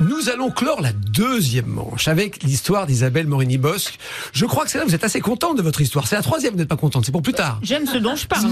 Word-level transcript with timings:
Nous 0.00 0.28
allons 0.30 0.50
clore 0.50 0.80
la 0.80 0.92
deuxième 0.92 1.66
manche 1.66 2.08
avec 2.08 2.42
l'histoire 2.42 2.86
d'Isabelle 2.86 3.26
Morini-Bosque. 3.26 3.98
Je 4.32 4.46
crois 4.46 4.64
que 4.64 4.70
c'est 4.70 4.78
là, 4.78 4.84
vous 4.84 4.94
êtes 4.94 5.04
assez 5.04 5.20
contente 5.20 5.56
de 5.56 5.62
votre 5.62 5.80
histoire. 5.80 6.08
C'est 6.08 6.16
la 6.16 6.22
troisième, 6.22 6.54
vous 6.54 6.58
n'êtes 6.58 6.68
pas 6.68 6.76
contente, 6.76 7.04
c'est 7.04 7.12
pour 7.12 7.22
plus 7.22 7.34
tard. 7.34 7.60
J'aime 7.62 7.86
ce 7.86 7.98
dont 7.98 8.16
je 8.16 8.26
parle. 8.26 8.46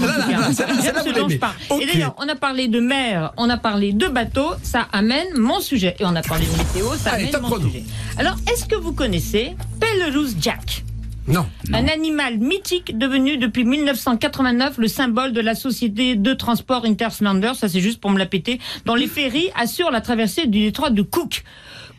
Et 1.81 1.85
d'ailleurs, 1.87 2.15
on 2.19 2.29
a 2.29 2.35
parlé 2.35 2.67
de 2.67 2.79
mer, 2.79 3.33
on 3.37 3.49
a 3.49 3.57
parlé 3.57 3.91
de 3.91 4.07
bateau, 4.07 4.51
ça 4.63 4.87
amène 4.93 5.27
mon 5.37 5.59
sujet. 5.59 5.95
Et 5.99 6.05
on 6.05 6.15
a 6.15 6.21
parlé 6.21 6.45
de 6.45 6.57
météo, 6.57 6.87
ça 6.97 7.11
Allez, 7.13 7.23
amène 7.29 7.41
mon 7.41 7.47
chrono. 7.49 7.67
sujet. 7.67 7.83
Alors, 8.17 8.35
est-ce 8.51 8.65
que 8.65 8.75
vous 8.75 8.93
connaissez 8.93 9.55
Pellelouse 9.79 10.35
Jack? 10.39 10.83
Non. 11.31 11.47
un 11.73 11.87
animal 11.87 12.39
mythique 12.39 12.97
devenu 12.97 13.37
depuis 13.37 13.63
1989 13.63 14.77
le 14.77 14.87
symbole 14.87 15.31
de 15.31 15.39
la 15.39 15.55
société 15.55 16.15
de 16.15 16.33
transport 16.33 16.83
Interslander, 16.85 17.53
ça 17.55 17.69
c'est 17.69 17.79
juste 17.79 18.01
pour 18.01 18.11
me 18.11 18.19
la 18.19 18.25
péter, 18.25 18.59
dont 18.85 18.95
les 18.95 19.07
ferries 19.07 19.49
assurent 19.55 19.91
la 19.91 20.01
traversée 20.01 20.47
du 20.47 20.59
détroit 20.59 20.89
de 20.89 21.01
Cook. 21.01 21.43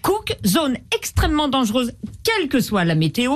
Cook, 0.02 0.36
zone 0.44 0.76
extrêmement 0.94 1.48
dangereuse, 1.48 1.92
quelle 2.24 2.48
que 2.48 2.60
soit 2.60 2.84
la 2.84 2.94
météo, 2.94 3.32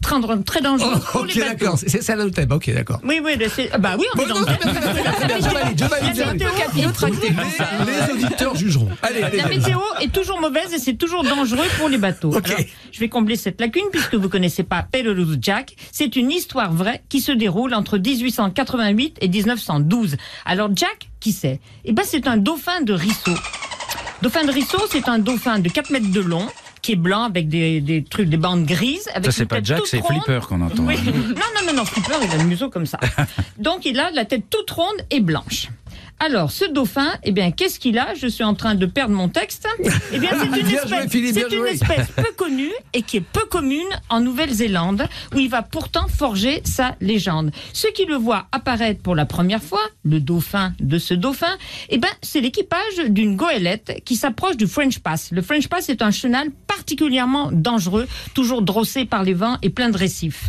très, 0.00 0.16
très 0.44 0.60
dangereuse 0.60 0.92
Oh, 0.96 1.08
pour 1.12 1.20
ok, 1.22 1.34
les 1.34 1.40
bateaux. 1.40 1.50
d'accord. 1.58 1.78
C'est 1.78 2.08
là 2.16 2.24
le 2.24 2.30
thème. 2.30 2.50
Ok, 2.52 2.70
d'accord. 2.72 3.00
Oui, 3.04 3.20
oui, 3.22 3.32
c'est- 3.54 3.70
bah 3.78 3.96
oui, 3.98 4.06
on 4.16 4.20
est 4.20 4.26
dans 4.28 4.34
non, 4.34 4.40
le 4.40 4.46
très 4.46 4.56
bien, 4.56 4.80
très 4.80 5.02
bien, 5.02 5.12
très 5.12 5.26
bien, 5.26 5.36
je 5.38 5.42
valide, 5.54 5.78
je 5.78 5.84
valide, 5.84 6.14
je 6.14 6.20
La 6.20 6.26
valide. 6.26 6.42
météo 6.42 6.88
est 6.88 6.92
toujours- 6.92 7.86
Les 7.86 8.12
auditeurs 8.24 8.54
jugeront. 8.56 8.88
Allez, 9.02 9.22
allez. 9.22 9.36
la 9.38 9.44
allez. 9.46 9.58
météo 9.58 9.78
est 10.00 10.12
toujours 10.12 10.40
mauvaise 10.40 10.72
et 10.72 10.78
c'est 10.78 10.94
toujours 10.94 11.24
dangereux 11.24 11.66
pour 11.78 11.88
les 11.88 11.98
bateaux. 11.98 12.34
Ok. 12.34 12.46
Alors, 12.48 12.60
je 12.92 13.00
vais 13.00 13.08
combler 13.08 13.36
cette 13.36 13.60
lacune 13.60 13.84
puisque 13.92 14.14
vous 14.14 14.28
connaissez 14.28 14.62
pas 14.62 14.82
Pellelouse 14.82 15.38
Jack. 15.40 15.74
C'est 15.92 16.16
une 16.16 16.30
histoire 16.30 16.72
vraie 16.72 17.02
qui 17.08 17.20
se 17.20 17.32
déroule 17.32 17.74
entre 17.74 17.98
1888 17.98 19.16
et 19.20 19.28
1912. 19.28 20.16
Alors 20.44 20.70
Jack, 20.74 21.08
qui 21.20 21.32
c'est? 21.32 21.60
Eh 21.84 21.92
ben 21.92 22.04
c'est 22.06 22.26
un 22.26 22.36
dauphin 22.36 22.80
de 22.82 22.92
Risseau. 22.92 23.34
Dauphin 24.22 24.44
de 24.44 24.50
Risseau, 24.52 24.78
c'est 24.90 25.08
un 25.08 25.18
dauphin 25.18 25.58
de 25.58 25.68
4 25.68 25.90
mètres 25.90 26.10
de 26.10 26.20
long 26.20 26.46
blanc 26.96 27.24
avec 27.24 27.48
des, 27.48 27.80
des 27.80 28.02
trucs, 28.04 28.28
des 28.28 28.36
bandes 28.36 28.64
grises. 28.64 29.08
Avec 29.14 29.26
Ça, 29.26 29.32
c'est 29.32 29.46
pas 29.46 29.62
Jack, 29.62 29.82
c'est. 29.86 30.04
Flipper 30.04 30.40
qu'on 30.48 30.60
entend. 30.60 30.84
Oui. 30.84 30.96
Non, 31.04 31.12
non, 31.12 31.66
non, 31.66 31.72
non, 31.74 31.84
Flipper, 31.84 32.14
il 32.22 32.30
a 32.30 32.36
le 32.36 32.44
museau 32.44 32.70
comme 32.70 32.86
ça. 32.86 32.98
Donc, 33.58 33.84
il 33.84 33.98
a 33.98 34.10
la 34.10 34.24
tête 34.24 34.44
toute 34.50 34.70
ronde 34.70 35.04
et 35.10 35.20
blanche. 35.20 35.68
Alors, 36.20 36.50
ce 36.50 36.64
dauphin, 36.64 37.12
eh 37.22 37.30
bien, 37.30 37.52
qu'est-ce 37.52 37.78
qu'il 37.78 37.96
a? 37.98 38.14
Je 38.14 38.26
suis 38.26 38.42
en 38.42 38.54
train 38.54 38.74
de 38.74 38.86
perdre 38.86 39.14
mon 39.14 39.28
texte. 39.28 39.66
Eh 40.10 40.18
bien, 40.18 40.30
c'est 40.32 40.46
une 40.46 40.52
Bien 40.52 40.82
espèce, 40.82 40.88
joué, 40.88 41.08
Philippe, 41.08 41.34
bien 41.34 41.44
c'est 41.50 41.56
une 41.56 41.66
espèce 41.66 42.06
peu 42.16 42.32
connue 42.36 42.72
et 42.94 43.02
qui 43.02 43.18
est 43.18 43.20
peu 43.20 43.44
commune 43.44 43.86
en 44.08 44.20
Nouvelle-Zélande, 44.20 45.06
où 45.34 45.38
il 45.38 45.50
va 45.50 45.62
pourtant 45.62 46.08
forger 46.08 46.62
sa 46.64 46.96
légende. 47.00 47.50
Ceux 47.74 47.90
qui 47.90 48.06
le 48.06 48.14
voient 48.16 48.46
apparaître 48.52 49.02
pour 49.02 49.14
la 49.14 49.26
première 49.26 49.62
fois, 49.62 49.82
le 50.02 50.20
dauphin 50.20 50.72
de 50.80 50.98
ce 50.98 51.12
dauphin, 51.14 51.56
eh 51.90 51.98
ben, 51.98 52.08
c'est 52.22 52.40
l'équipage 52.40 52.98
d'une 53.08 53.36
goélette 53.36 54.00
qui 54.04 54.16
s'approche 54.16 54.56
du 54.56 54.66
French 54.66 54.98
Pass. 55.00 55.30
Le 55.30 55.42
French 55.42 55.68
Pass 55.68 55.88
est 55.90 56.00
un 56.00 56.10
chenal 56.10 56.48
particulièrement 56.66 57.50
dangereux, 57.52 58.08
toujours 58.34 58.62
drossé 58.62 59.04
par 59.04 59.24
les 59.24 59.34
vents 59.34 59.58
et 59.62 59.70
plein 59.70 59.90
de 59.90 59.98
récifs. 59.98 60.44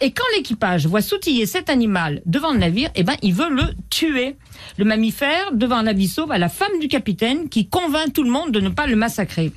Et 0.00 0.12
quand 0.12 0.24
l'équipage 0.36 0.86
voit 0.86 1.02
sautiller 1.02 1.44
cet 1.44 1.68
animal 1.68 2.22
devant 2.24 2.52
le 2.52 2.58
navire, 2.58 2.90
eh 2.94 3.02
ben, 3.02 3.16
il 3.22 3.34
veut 3.34 3.50
le 3.50 3.64
tuer. 3.90 4.36
Le 4.78 4.84
mammifère, 4.84 5.11
devant 5.52 5.82
l'abysso, 5.82 6.26
va 6.26 6.38
la 6.38 6.48
femme 6.48 6.78
du 6.80 6.88
capitaine 6.88 7.48
qui 7.48 7.68
convainc 7.68 8.12
tout 8.12 8.22
le 8.22 8.30
monde 8.30 8.52
de 8.52 8.60
ne 8.60 8.68
pas 8.68 8.86
le 8.86 8.96
massacrer. 8.96 9.52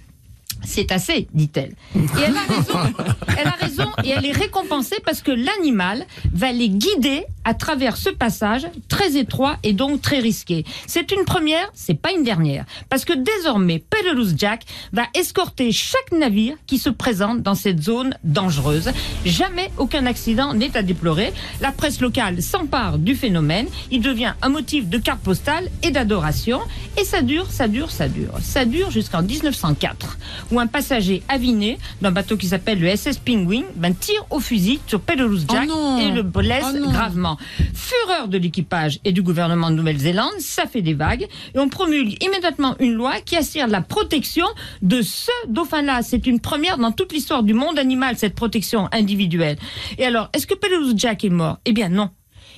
C'est 0.64 0.92
assez, 0.92 1.28
dit-elle. 1.34 1.76
Elle 1.94 2.36
a 2.36 2.42
raison. 2.42 2.94
Elle 3.38 3.48
a 3.48 3.52
raison 3.52 3.92
et 4.04 4.10
elle 4.10 4.26
est 4.26 4.32
récompensée 4.32 4.98
parce 5.06 5.22
que 5.22 5.32
l'animal 5.32 6.06
va 6.34 6.52
les 6.52 6.70
guider 6.70 7.26
à 7.46 7.54
travers 7.54 7.96
ce 7.96 8.10
passage 8.10 8.68
très 8.90 9.16
étroit 9.18 9.58
et 9.64 9.74
donc 9.74 10.02
très 10.02 10.20
risqué. 10.20 10.66
C'est 10.88 11.12
une 11.12 11.24
première, 11.26 11.70
c'est 11.74 11.94
pas 11.94 12.12
une 12.12 12.24
dernière. 12.24 12.66
Parce 12.90 13.06
que 13.06 13.14
désormais, 13.14 13.80
Pellelouse 13.80 14.34
Jack 14.38 14.66
va 14.92 15.04
escorter 15.14 15.72
chaque 15.72 16.12
navire 16.12 16.58
qui 16.66 16.78
se 16.80 16.90
présente 16.90 17.42
dans 17.42 17.56
cette 17.56 17.82
zone 17.82 18.16
dangereuse. 18.24 18.92
Jamais 19.26 19.72
aucun 19.78 20.06
accident 20.06 20.54
n'est 20.54 20.76
à 20.76 20.82
déplorer. 20.82 21.34
La 21.62 21.72
presse 21.72 22.02
locale 22.02 22.42
s'empare 22.42 22.98
du 22.98 23.16
phénomène. 23.16 23.68
Il 23.92 24.02
devient 24.02 24.34
un 24.42 24.50
motif 24.50 24.90
de 24.90 24.98
carte 24.98 25.22
postale 25.22 25.70
et 25.84 25.92
d'adoration. 25.92 26.60
Et 27.00 27.06
ça 27.06 27.22
dure, 27.22 27.52
ça 27.52 27.68
dure, 27.68 27.92
ça 27.92 28.10
dure. 28.10 28.34
Ça 28.42 28.66
dure 28.66 28.90
jusqu'en 28.90 29.22
1904, 29.22 30.18
où 30.52 30.60
un 30.60 30.68
passager 30.68 31.24
aviné 31.30 31.78
d'un 32.02 32.12
bateau 32.12 32.38
qui 32.38 32.48
s'appelle 32.48 32.80
le 32.80 32.94
SS 32.96 33.18
Penguin 33.18 33.64
ben, 33.76 33.94
tire 33.94 34.26
au 34.30 34.40
fusil 34.40 34.80
sur 34.88 35.00
Pellelouse 35.00 35.46
Jack 35.50 35.68
non. 35.68 36.00
et 36.00 36.12
le 36.12 36.24
blesse 36.24 36.66
Oh 36.68 36.78
non. 36.78 37.35
Fureur 37.74 38.28
de 38.28 38.38
l'équipage 38.38 39.00
et 39.06 39.12
du 39.12 39.22
gouvernement 39.22 39.70
de 39.70 39.76
Nouvelle-Zélande, 39.76 40.40
ça 40.40 40.66
fait 40.66 40.82
des 40.82 40.94
vagues 40.94 41.28
et 41.54 41.60
on 41.60 41.70
promulgue 41.70 42.22
immédiatement 42.24 42.76
une 42.80 42.94
loi 42.94 43.20
qui 43.22 43.36
assure 43.36 43.68
la 43.68 43.82
protection 43.82 44.46
de 44.82 45.02
ce 45.02 45.32
dauphin-là. 45.48 46.02
C'est 46.02 46.28
une 46.28 46.40
première 46.40 46.78
dans 46.78 46.92
toute 46.92 47.14
l'histoire 47.14 47.44
du 47.44 47.54
monde 47.54 47.80
animal, 47.80 48.18
cette 48.18 48.36
protection 48.36 48.88
individuelle. 48.92 49.58
Et 49.98 50.06
alors, 50.06 50.30
est-ce 50.34 50.48
que 50.48 50.56
Pellelouse 50.56 50.94
Jack 50.96 51.24
est 51.24 51.30
mort? 51.30 51.60
Eh 51.66 51.74
bien 51.74 51.90
non. 51.90 52.10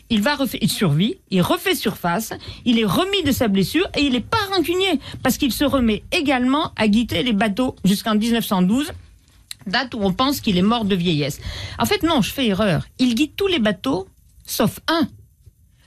Il 0.09 0.23
il 0.61 0.69
survit, 0.69 1.15
il 1.31 1.41
refait 1.41 1.75
surface, 1.75 2.31
il 2.63 2.79
est 2.79 2.85
remis 2.85 3.23
de 3.23 3.33
sa 3.33 3.49
blessure 3.49 3.87
et 3.97 4.03
il 4.03 4.15
est 4.15 4.21
pas 4.21 4.37
rancunier 4.53 5.01
parce 5.21 5.37
qu'il 5.37 5.51
se 5.51 5.65
remet 5.65 6.03
également 6.13 6.71
à 6.77 6.87
guider 6.87 7.23
les 7.23 7.33
bateaux 7.33 7.75
jusqu'en 7.83 8.15
1912 8.15 8.93
date 9.65 9.93
où 9.93 9.99
on 10.01 10.13
pense 10.13 10.39
qu'il 10.39 10.57
est 10.57 10.61
mort 10.61 10.85
de 10.85 10.95
vieillesse. 10.95 11.39
En 11.77 11.85
fait, 11.85 12.03
non, 12.03 12.21
je 12.21 12.31
fais 12.31 12.47
erreur. 12.47 12.87
Il 12.99 13.15
guide 13.15 13.35
tous 13.35 13.47
les 13.47 13.59
bateaux, 13.59 14.07
sauf 14.47 14.79
un, 14.87 15.07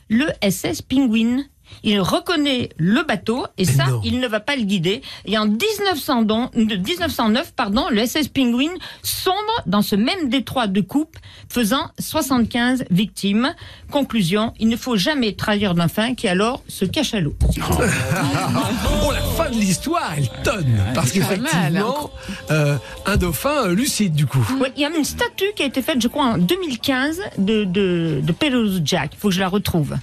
le 0.08 0.26
SS 0.42 0.82
Penguin. 0.82 1.44
Il 1.82 2.00
reconnaît 2.00 2.68
le 2.76 3.02
bateau 3.02 3.46
et 3.58 3.64
ça, 3.64 3.86
non. 3.86 4.00
il 4.04 4.20
ne 4.20 4.28
va 4.28 4.40
pas 4.40 4.56
le 4.56 4.62
guider. 4.62 5.00
Et 5.24 5.38
en 5.38 5.46
1900 5.46 6.22
don- 6.22 6.50
de 6.54 6.76
1909, 6.76 7.52
pardon, 7.54 7.86
le 7.90 8.04
SS 8.06 8.28
Penguin 8.28 8.72
sombre 9.02 9.34
dans 9.66 9.82
ce 9.82 9.96
même 9.96 10.28
détroit 10.28 10.66
de 10.66 10.80
coupe, 10.80 11.16
faisant 11.48 11.90
75 11.98 12.84
victimes. 12.90 13.54
Conclusion, 13.90 14.52
il 14.60 14.68
ne 14.68 14.76
faut 14.76 14.96
jamais 14.96 15.32
trahir 15.32 15.74
d'un 15.74 15.88
fin 15.88 16.14
qui 16.14 16.28
alors 16.28 16.62
se 16.68 16.84
cache 16.84 17.14
à 17.14 17.20
l'eau. 17.20 17.34
Oh, 17.42 19.12
la 19.12 19.20
fin 19.22 19.50
de 19.50 19.54
l'histoire, 19.56 20.12
elle 20.16 20.28
tonne. 20.42 20.80
Parce 20.94 21.14
mal, 21.14 21.26
qu'effectivement, 21.28 22.10
euh, 22.50 22.76
un 23.06 23.16
dauphin 23.16 23.66
euh, 23.68 23.74
lucide, 23.74 24.14
du 24.14 24.26
coup. 24.26 24.44
Ouais, 24.60 24.72
il 24.76 24.82
y 24.82 24.84
a 24.84 24.90
une 24.90 25.04
statue 25.04 25.52
qui 25.56 25.62
a 25.62 25.66
été 25.66 25.82
faite, 25.82 26.00
je 26.02 26.08
crois, 26.08 26.24
en 26.24 26.38
2015 26.38 27.20
de, 27.38 27.64
de, 27.64 28.20
de 28.22 28.34
Jack. 28.84 29.10
Il 29.14 29.18
faut 29.18 29.28
que 29.28 29.34
je 29.34 29.40
la 29.40 29.48
retrouve. 29.48 29.96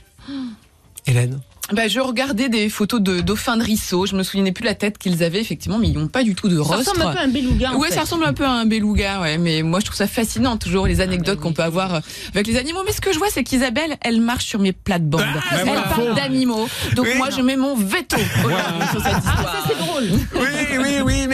Hélène? 1.06 1.40
Bah, 1.74 1.90
je 1.90 2.00
regardais 2.00 2.48
des 2.48 2.70
photos 2.70 3.02
de 3.02 3.20
dauphins 3.20 3.58
de 3.58 3.64
Risseau. 3.64 4.06
Je 4.06 4.16
me 4.16 4.24
souvenais 4.24 4.54
plus 4.54 4.64
la 4.64 4.74
tête 4.74 4.98
qu'ils 4.98 5.22
avaient, 5.22 5.42
effectivement, 5.42 5.78
mais 5.78 5.88
ils 5.90 5.98
n'ont 5.98 6.08
pas 6.08 6.24
du 6.24 6.34
tout 6.34 6.48
de 6.48 6.56
Ça 6.56 6.62
rostre. 6.64 6.92
ressemble 6.94 7.02
un 7.02 7.12
peu 7.12 7.18
à 7.20 7.24
un 7.24 7.28
beluga. 7.28 7.72
en 7.72 7.76
Ouais, 7.78 7.90
fait. 7.90 7.96
ça 7.96 8.02
ressemble 8.02 8.24
un 8.26 8.32
peu 8.34 8.46
à 8.46 8.52
un 8.52 8.66
beluga, 8.66 9.20
ouais. 9.20 9.38
Mais 9.38 9.64
moi, 9.64 9.82
je 9.82 9.86
trouve 9.86 9.98
ça 9.98 10.08
fascinant, 10.08 10.56
toujours 10.56 10.88
les 10.88 11.02
anecdotes 11.02 11.42
qu'on 11.42 11.52
peut 11.52 11.64
avoir 11.64 11.96
euh, 11.96 12.00
avec 12.34 12.48
les 12.48 12.56
animaux. 12.58 12.80
Mais 12.86 12.94
ce 12.94 13.02
que 13.02 13.12
je 13.12 13.18
vois, 13.20 13.28
c'est 13.30 13.44
qu'Isabelle, 13.44 13.98
elle 14.02 14.22
marche 14.22 14.46
sur 14.46 14.60
mes 14.60 14.72
plates-bandes. 14.72 15.26
elle 15.52 15.66
voilà. 15.66 15.82
parle 15.82 16.16
d'animaux. 16.16 16.70
Donc 16.96 17.06
Oui, 17.06 17.18
moi, 17.18 17.30
non. 17.32 17.36
je 17.38 17.42
mets 17.42 17.58
mon 17.58 17.76
veto 17.76 18.16
aujourd'hui 18.46 18.88
sur 18.92 19.02
cette 19.04 19.18
histoire. 19.18 19.66
C'est 19.68 19.78
drôle. 19.78 20.04
Oui, 20.10 20.20
oui, 20.36 20.40
oui, 20.40 20.47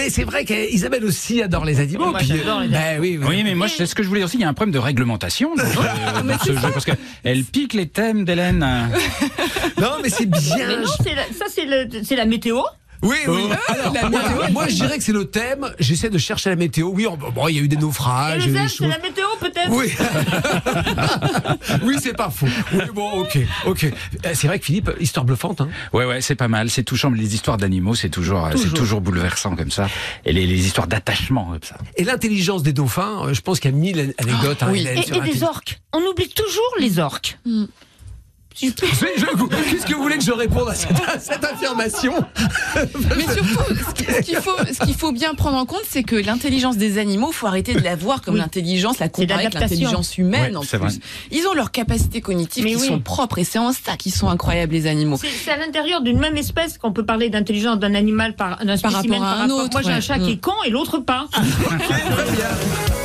mais 0.04 0.10
c'est 0.10 0.24
vrai 0.24 0.44
qu'Isabelle 0.46 1.06
aussi 1.06 1.42
adore 1.42 1.66
les 1.66 1.80
animaux. 1.80 2.10
Moi, 2.12 2.20
puis, 2.20 2.28
j'adore 2.28 2.62
les 2.62 2.68
ben 2.70 3.00
oui, 3.00 3.18
oui. 3.20 3.26
Oui, 3.28 3.44
mais 3.44 3.56
moi, 3.56 3.68
c'est 3.68 3.86
ce 3.86 3.96
que 3.96 4.04
je 4.04 4.08
voulais 4.08 4.20
dire 4.22 4.26
aussi. 4.26 4.38
Il 4.38 4.42
y 4.42 4.44
a 4.44 4.50
un 4.50 4.54
problème 4.54 4.74
de 4.74 4.80
réglementation 4.80 5.56
dans, 5.56 5.64
ce- 5.66 6.24
dans 6.28 6.40
ce 6.40 6.54
jeu. 6.54 6.60
Parce 6.74 6.86
qu'elle 6.86 7.44
pique 7.46 7.74
les 7.74 7.88
thèmes 7.88 8.26
d'Hélène. 8.26 8.60
Non, 9.80 9.98
mais 10.02 10.10
c'est 10.10 10.26
bien. 10.26 10.56
Mais 10.58 10.76
non, 10.78 10.84
c'est 11.04 11.16
la- 11.16 11.24
ça 11.38 11.46
c'est 11.50 11.66
le- 11.66 12.04
c'est 12.04 12.16
la 12.16 12.26
météo. 12.26 12.62
Oui, 13.04 13.18
oui. 13.28 13.44
Oh. 13.50 13.54
Alors, 13.72 13.94
La 13.94 14.10
moi, 14.10 14.22
météo. 14.22 14.52
moi, 14.54 14.68
je 14.68 14.74
dirais 14.76 14.98
que 14.98 15.04
c'est 15.04 15.12
le 15.14 15.26
thème. 15.26 15.70
J'essaie 15.80 16.10
de 16.10 16.18
chercher 16.18 16.50
la 16.50 16.56
météo. 16.56 16.88
Oui, 16.88 17.06
on- 17.06 17.18
bon, 17.18 17.48
il 17.50 17.56
y 17.56 17.60
a 17.60 17.62
eu 17.62 17.68
des 17.68 17.76
naufrages, 17.78 18.46
il 18.46 18.54
y 18.54 18.58
a 18.58 18.64
eu 18.64 18.64
zèbre, 18.64 18.64
des 18.64 18.70
c'est 18.70 18.78
choses. 18.78 18.88
la 18.88 19.00
météo 19.00 19.26
peut-être. 19.40 19.70
Oui, 19.70 19.92
oui, 21.84 21.96
c'est 22.02 22.14
pas 22.16 22.30
faux. 22.30 22.48
Oui, 22.74 22.82
bon, 22.94 23.12
ok, 23.22 23.38
ok. 23.66 23.84
Euh, 24.26 24.32
C'est 24.34 24.48
vrai 24.48 24.60
que 24.60 24.66
Philippe, 24.66 24.92
histoire 25.00 25.26
bluffante. 25.26 25.62
Hein. 25.62 25.70
Ouais, 25.92 26.06
ouais, 26.06 26.22
c'est 26.22 26.36
pas 26.36 26.48
mal. 26.48 26.70
C'est 26.70 26.84
touchant. 26.84 27.10
Mais 27.10 27.18
les 27.20 27.36
histoires 27.36 27.58
d'animaux, 27.58 27.96
c'est 27.96 28.10
toujours, 28.10 28.48
c'est 28.56 28.74
toujours 28.74 29.02
bouleversant 29.02 29.56
comme 29.56 29.72
ça. 29.72 29.88
Et 30.26 30.34
les, 30.34 30.46
les 30.46 30.66
histoires 30.66 30.88
d'attachement 30.88 31.46
comme 31.52 31.64
ça. 31.64 31.78
Et 31.98 32.04
l'intelligence 32.04 32.64
des 32.64 32.74
dauphins, 32.74 33.26
euh, 33.28 33.34
je 33.34 33.42
pense 33.42 33.60
qu'il 33.60 33.72
y 33.72 33.74
a 33.74 33.78
mille 33.78 34.14
anecdotes. 34.18 34.64
hein. 34.64 34.74
Hélène, 34.74 34.98
Et, 34.98 35.02
sur 35.04 35.16
et 35.18 35.20
des 35.20 35.26
l'intelligence. 35.26 35.50
orques. 35.50 35.80
On 35.94 36.02
oublie 36.02 36.30
toujours 36.30 36.74
les 36.80 37.00
orques. 37.00 37.38
Qu'est-ce 38.60 39.86
que 39.86 39.94
vous 39.96 40.02
voulez 40.04 40.18
que 40.18 40.24
je 40.24 40.32
réponde 40.32 40.70
à 40.70 40.76
cette, 40.76 40.92
à 41.08 41.20
cette 41.20 41.44
affirmation 41.44 42.14
Mais 42.76 43.24
surtout, 43.24 43.76
ce 43.90 43.94
qui- 43.94 44.06
ce 44.14 44.22
qu'il 44.22 44.36
faut, 44.38 44.56
ce 44.72 44.86
qu'il 44.86 44.94
faut 44.96 45.12
bien 45.12 45.34
prendre 45.34 45.58
en 45.58 45.66
compte, 45.66 45.82
c'est 45.90 46.04
que 46.04 46.16
l'intelligence 46.16 46.78
des 46.78 46.98
animaux, 46.98 47.32
faut 47.32 47.48
arrêter 47.48 47.74
de 47.74 47.82
la 47.82 47.96
voir 47.96 48.22
comme 48.22 48.36
Oui. 48.36 48.40
l'intelligence, 48.40 49.00
la 49.00 49.10
comparer 49.10 49.46
avec 49.48 49.54
l'intelligence 49.56 50.18
humaine 50.18 50.52
Ouais, 50.52 50.58
en 50.58 50.62
plus. 50.62 50.78
vrai. 50.78 50.90
Ils 51.32 51.46
ont 51.48 51.54
leurs 51.54 51.72
capacités 51.72 52.22
cognitives 52.22 52.64
Mais 52.64 52.72
qui 52.76 52.82
oui. 52.82 52.88
sont 52.88 53.00
propres 53.00 53.40
et 53.40 53.44
c'est 53.44 53.60
en 53.60 53.72
ça 53.74 53.98
qu'ils 53.98 54.14
sont 54.14 54.30
incroyables 54.30 54.74
les 54.74 54.88
animaux. 54.88 55.20
C'est 55.44 55.52
à 55.52 55.58
l'intérieur 55.58 56.02
d'une 56.02 56.20
même 56.20 56.38
espèce 56.38 56.78
qu'on 56.78 56.92
peut 56.94 57.06
parler 57.06 57.30
d'intelligence 57.30 57.80
d'un 57.80 57.96
animal 57.96 58.36
par 58.36 58.64
d'un 58.64 58.78
spécimen 58.78 59.02
rapport 59.02 59.16
à 59.16 59.20
par 59.20 59.38
un 59.38 59.42
rapport. 59.42 59.58
autre, 59.66 59.72
Moi 59.74 59.82
j'ai 59.84 59.92
un 59.92 59.96
ouais. 59.96 60.02
chat 60.02 60.20
qui 60.20 60.26
Mm. 60.26 60.34
est 60.34 60.42
con 60.42 60.54
et 60.66 60.70
l'autre 60.70 61.00
pas. 61.00 61.28